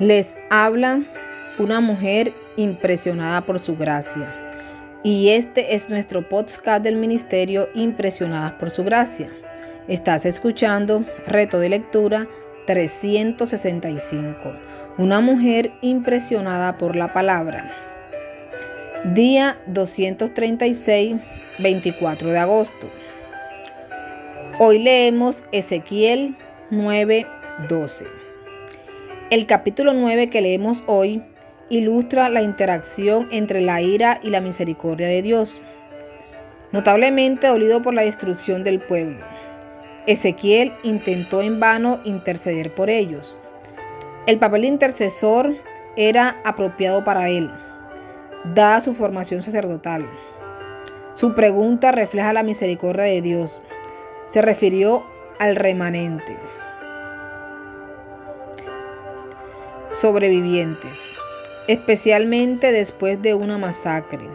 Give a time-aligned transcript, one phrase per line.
[0.00, 1.04] Les habla
[1.56, 4.28] una mujer impresionada por su gracia.
[5.04, 9.30] Y este es nuestro podcast del ministerio Impresionadas por su gracia.
[9.86, 12.26] Estás escuchando Reto de Lectura
[12.66, 14.52] 365.
[14.98, 17.70] Una mujer impresionada por la palabra.
[19.04, 21.20] Día 236,
[21.60, 22.90] 24 de agosto.
[24.58, 26.34] Hoy leemos Ezequiel
[26.72, 28.23] 9:12.
[29.30, 31.22] El capítulo 9 que leemos hoy
[31.70, 35.62] ilustra la interacción entre la ira y la misericordia de Dios,
[36.72, 39.24] notablemente dolido por la destrucción del pueblo.
[40.06, 43.38] Ezequiel intentó en vano interceder por ellos.
[44.26, 45.54] El papel de intercesor
[45.96, 47.50] era apropiado para él,
[48.54, 50.06] dada su formación sacerdotal.
[51.14, 53.62] Su pregunta refleja la misericordia de Dios.
[54.26, 55.02] Se refirió
[55.38, 56.36] al remanente.
[60.04, 61.12] Sobrevivientes,
[61.66, 64.28] especialmente después de una masacre.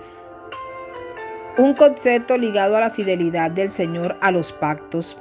[1.60, 5.16] Un concepto ligado a la fidelidad del Señor a los pactos,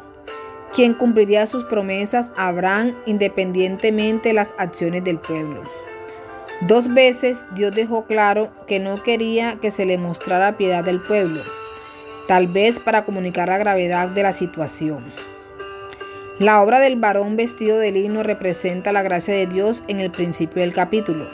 [0.72, 2.50] quien cumpliría sus promesas a
[3.04, 5.64] independientemente de las acciones del pueblo.
[6.62, 11.42] Dos veces Dios dejó claro que no quería que se le mostrara piedad del pueblo,
[12.26, 15.12] tal vez para comunicar la gravedad de la situación.
[16.38, 20.62] La obra del varón vestido de lino representa la gracia de Dios en el principio
[20.62, 21.28] del capítulo,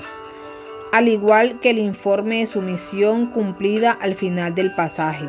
[0.92, 5.27] al igual que el informe de su misión cumplida al final del pasaje,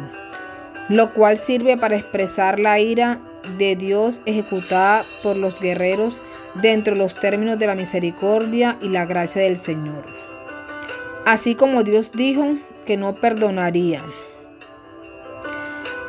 [0.87, 3.19] lo cual sirve para expresar la ira
[3.57, 6.21] de Dios ejecutada por los guerreros
[6.61, 10.05] dentro de los términos de la misericordia y la gracia del Señor.
[11.25, 14.05] Así como Dios dijo que no perdonaría.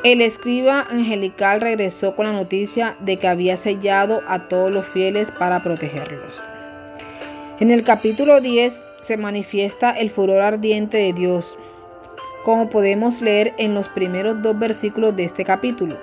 [0.05, 5.33] El escriba angelical regresó con la noticia de que había sellado a todos los fieles
[5.33, 6.42] para protegerlos.
[7.58, 11.58] En el capítulo 10 se manifiesta el furor ardiente de Dios,
[12.44, 15.96] como podemos leer en los primeros dos versículos de este capítulo.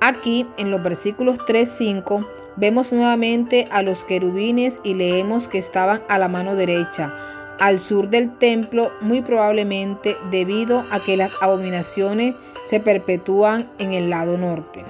[0.00, 6.18] Aquí, en los versículos 3-5, vemos nuevamente a los querubines y leemos que estaban a
[6.18, 7.14] la mano derecha,
[7.58, 12.34] al sur del templo, muy probablemente debido a que las abominaciones
[12.66, 14.84] se perpetúan en el lado norte.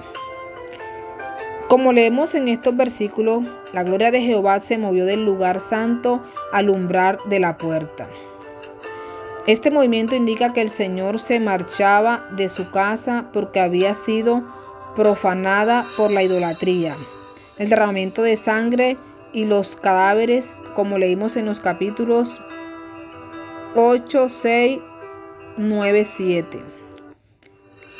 [1.67, 6.21] Como leemos en estos versículos, la gloria de Jehová se movió del lugar santo
[6.53, 8.07] al umbral de la puerta.
[9.47, 14.43] Este movimiento indica que el Señor se marchaba de su casa porque había sido
[14.95, 16.95] profanada por la idolatría,
[17.57, 18.97] el derramamiento de sangre
[19.33, 22.41] y los cadáveres, como leímos en los capítulos
[23.79, 24.79] 8, 6,
[25.57, 26.59] 9, 7.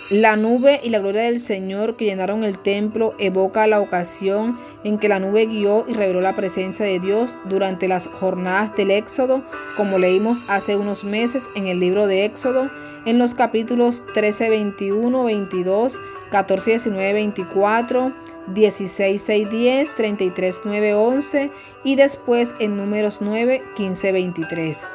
[0.09, 4.97] La nube y la gloria del Señor que llenaron el templo evoca la ocasión en
[4.97, 9.43] que la nube guió y reveló la presencia de Dios durante las jornadas del Éxodo,
[9.75, 12.71] como leímos hace unos meses en el libro de Éxodo,
[13.05, 16.01] en los capítulos 13, 21, 22,
[16.31, 18.13] 14, 19, 24,
[18.47, 21.51] 16, 6, 10, 33, 9, 11
[21.83, 24.87] y después en números 9, 15, 23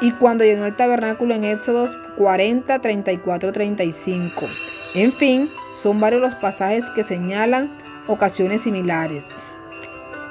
[0.00, 4.46] y cuando llenó el tabernáculo en Éxodos 40, 34, 35.
[4.94, 7.70] En fin, son varios los pasajes que señalan
[8.06, 9.28] ocasiones similares.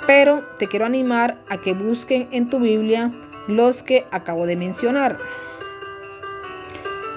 [0.08, 3.12] Pero te quiero animar a que busquen en tu Biblia
[3.48, 5.18] los que acabo de mencionar.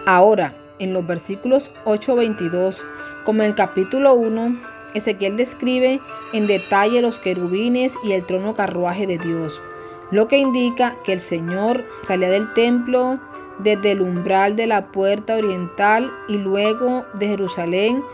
[0.05, 2.85] Ahora, en los versículos 8, 22,
[3.25, 4.57] como en el capítulo 1,
[4.95, 6.01] Ezequiel describe
[6.35, 9.63] en detalle los querubines y el trono carruaje de Dios
[10.13, 13.19] lo que indica que el Señor salía del templo
[13.59, 18.05] desde el umbral de la puerta oriental y luego de Jerusalén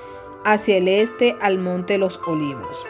[0.44, 2.86] hacia el este al monte de los olivos.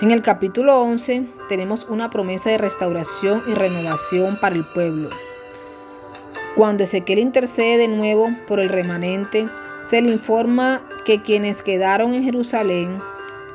[0.00, 5.10] En el capítulo 11 tenemos una promesa de restauración y renovación para el pueblo.
[6.56, 9.48] Cuando Ezequiel intercede de nuevo por el remanente,
[9.82, 13.00] se le informa que quienes quedaron en Jerusalén,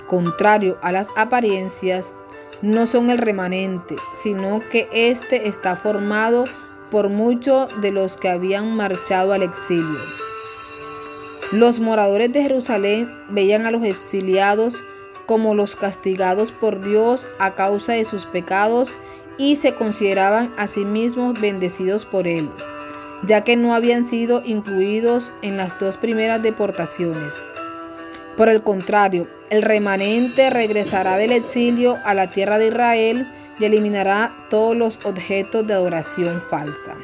[0.08, 2.16] contrario a las apariencias,
[2.62, 6.46] no son el remanente, sino que éste está formado
[6.90, 10.00] por muchos de los que habían marchado al exilio.
[11.52, 14.84] Los moradores de Jerusalén veían a los exiliados
[15.26, 18.98] como los castigados por Dios a causa de sus pecados
[19.38, 22.50] y se consideraban a sí mismos bendecidos por Él,
[23.24, 27.44] ya que no habían sido incluidos en las dos primeras deportaciones.
[28.36, 34.36] Por el contrario, el remanente regresará del exilio a la tierra de Israel y eliminará
[34.50, 36.96] todos los objetos de adoración falsa.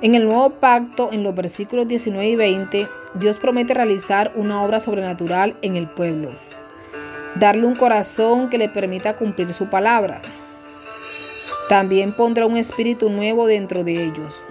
[0.00, 4.80] En el nuevo pacto, en los versículos 19 y 20, Dios promete realizar una obra
[4.80, 6.30] sobrenatural en el pueblo.
[7.36, 10.22] darle un corazón que le permita cumplir su palabra.
[11.68, 14.44] También pondrá un espíritu nuevo dentro de ellos,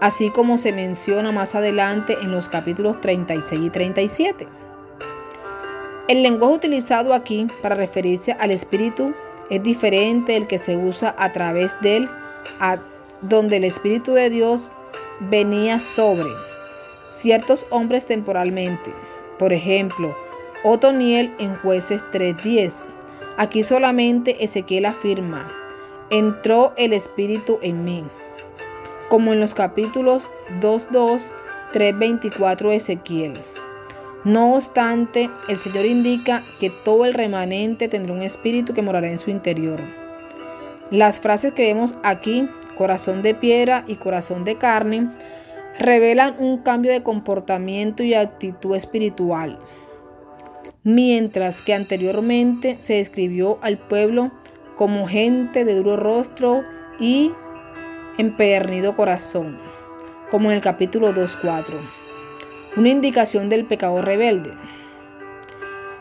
[0.00, 4.48] así como se menciona más adelante en los capítulos 36 y 37.
[6.08, 9.14] El lenguaje utilizado aquí para referirse al espíritu
[9.50, 12.08] es diferente del que se usa a través de él,
[12.60, 12.78] a
[13.20, 14.70] donde el espíritu de Dios
[15.20, 16.30] venía sobre
[17.10, 18.90] ciertos hombres temporalmente.
[19.38, 20.16] Por ejemplo,
[20.64, 22.86] Otoniel en jueces 3.10.
[23.36, 25.52] Aquí solamente Ezequiel afirma,
[26.08, 28.02] entró el espíritu en mí.
[29.10, 31.30] Como en los capítulos 2.2,
[31.74, 33.38] 3.24 Ezequiel.
[34.28, 39.16] No obstante, el Señor indica que todo el remanente tendrá un espíritu que morará en
[39.16, 39.80] su interior.
[40.90, 42.46] Las frases que vemos aquí,
[42.76, 45.08] corazón de piedra y corazón de carne,
[45.78, 49.58] revelan un cambio de comportamiento y actitud espiritual.
[50.84, 54.30] Mientras que anteriormente se describió al pueblo
[54.76, 56.64] como gente de duro rostro
[57.00, 57.32] y
[58.18, 59.58] empedernido corazón,
[60.30, 62.07] como en el capítulo 2.4,
[62.76, 64.52] una indicación del pecado rebelde.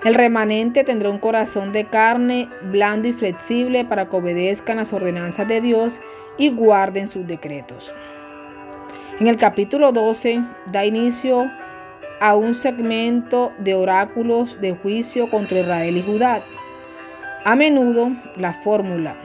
[0.03, 5.47] El remanente tendrá un corazón de carne blando y flexible para que obedezcan las ordenanzas
[5.47, 6.01] de Dios
[6.37, 7.93] y guarden sus decretos.
[9.19, 11.51] En el capítulo 12 da inicio
[12.19, 16.41] a un segmento de oráculos de juicio contra Israel y Judá.
[17.43, 19.15] A menudo la fórmula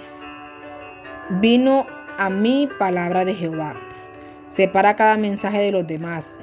[1.29, 1.87] vino
[2.19, 3.75] a mí palabra de Jehová.
[4.49, 6.39] Separa cada mensaje de los demás.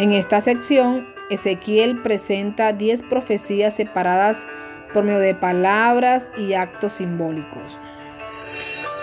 [0.00, 4.46] En esta sección, Ezequiel presenta 10 profecías separadas
[4.94, 7.78] por medio de palabras y actos simbólicos.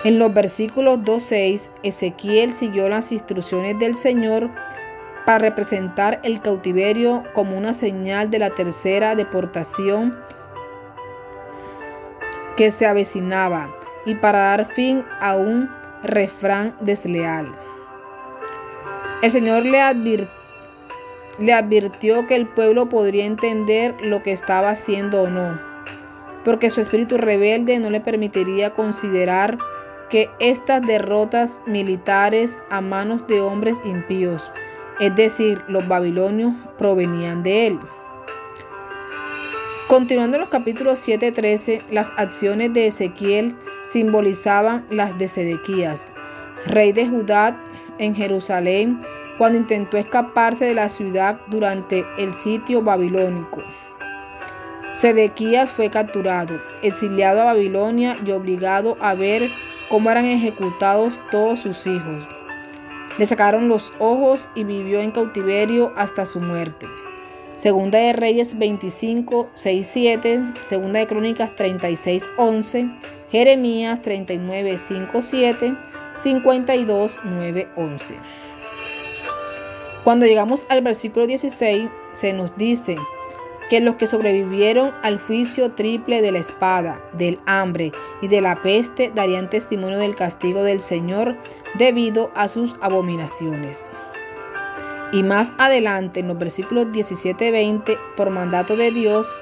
[0.02, 4.50] En los versículos 2.6, Ezequiel siguió las instrucciones del Señor
[5.24, 10.18] para representar el cautiverio como una señal de la tercera deportación
[12.56, 13.72] que se avecinaba
[14.04, 15.70] y para dar fin a un
[16.02, 17.54] refrán desleal.
[19.22, 19.80] El Señor le,
[21.38, 25.60] le advirtió que el pueblo podría entender lo que estaba haciendo o no,
[26.44, 29.58] porque su espíritu rebelde no le permitiría considerar
[30.10, 34.50] que estas derrotas militares a manos de hombres impíos,
[35.00, 37.78] es decir, los babilonios, provenían de él.
[39.88, 43.56] Continuando en los capítulos 7 13, las acciones de Ezequiel
[43.86, 46.08] simbolizaban las de Sedequías,
[46.66, 47.58] rey de Judá
[47.98, 49.00] en Jerusalén,
[49.38, 53.62] cuando intentó escaparse de la ciudad durante el sitio babilónico.
[54.92, 59.48] Sedequías fue capturado, exiliado a Babilonia y obligado a ver
[59.88, 62.26] cómo eran ejecutados todos sus hijos.
[63.16, 66.86] Le sacaron los ojos y vivió en cautiverio hasta su muerte.
[67.56, 72.90] Segunda de Reyes 25, 6, 7, Segunda de Crónicas 36, 11,
[73.30, 75.74] Jeremías 39, 5, 7,
[76.14, 78.14] 52, 9, 11.
[80.08, 82.96] Cuando llegamos al versículo 16, se nos dice,
[83.68, 88.62] que los que sobrevivieron al juicio triple de la espada, del hambre y de la
[88.62, 91.36] peste darían testimonio del castigo del Señor
[91.76, 93.84] debido a sus abominaciones.
[95.12, 99.36] Y más adelante, en los versículos 17-20, por mandato de Dios,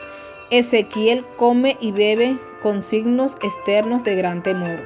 [0.51, 4.81] Ezequiel come y bebe con signos externos de gran temor.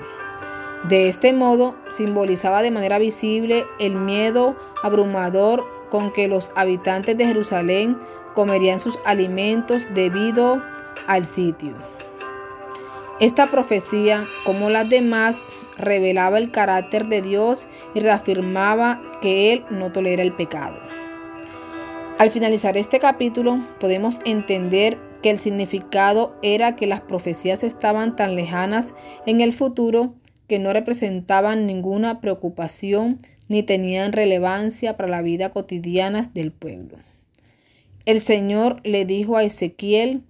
[0.88, 7.26] De este modo, simbolizaba de manera visible el miedo abrumador con que los habitantes de
[7.26, 7.98] Jerusalén
[8.34, 10.62] comerían sus alimentos debido
[11.06, 11.74] al sitio.
[13.18, 15.44] Esta profecía, como las demás,
[15.76, 20.78] revelaba el carácter de Dios y reafirmaba que Él no tolera el pecado.
[22.18, 28.36] Al finalizar este capítulo, podemos entender que el significado era que las profecías estaban tan
[28.36, 28.94] lejanas
[29.26, 30.14] en el futuro
[30.46, 33.18] que no representaban ninguna preocupación
[33.50, 36.98] ni tenían relevancia para la vida cotidiana del pueblo.
[38.06, 40.22] El Señor le dijo a Ezequiel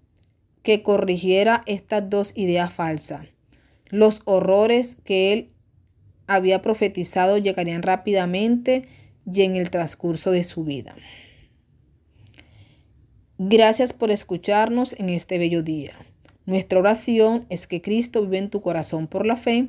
[0.63, 3.27] que corrigiera estas dos ideas falsas.
[3.91, 5.51] Los horrores que él
[6.29, 8.87] había profetizado llegarían rápidamente
[9.31, 10.97] y en el transcurso de su vida.
[13.37, 15.93] Gracias por escucharnos en este bello día.
[16.47, 19.69] Nuestra oración es que Cristo vive en tu corazón por la fe